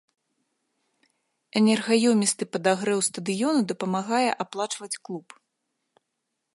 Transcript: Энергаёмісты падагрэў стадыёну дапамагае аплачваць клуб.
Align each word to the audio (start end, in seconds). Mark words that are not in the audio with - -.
Энергаёмісты 1.61 2.43
падагрэў 2.53 2.99
стадыёну 3.09 3.61
дапамагае 3.73 4.27
аплачваць 4.47 4.95
клуб. 5.05 5.27